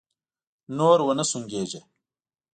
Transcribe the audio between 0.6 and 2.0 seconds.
نور و نه سونګېږې!